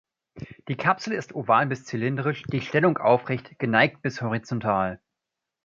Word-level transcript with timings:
Die 0.67 0.77
Kapsel 0.77 1.13
ist 1.13 1.35
oval 1.35 1.67
bis 1.67 1.85
zylindrisch, 1.85 2.41
die 2.51 2.61
Stellung 2.61 2.97
aufrecht, 2.97 3.59
geneigt 3.59 4.01
bis 4.01 4.19
horizontal. 4.23 4.99